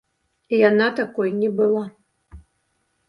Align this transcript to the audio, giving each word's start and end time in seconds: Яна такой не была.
Яна 0.69 0.87
такой 0.99 1.29
не 1.43 1.49
была. 1.63 1.85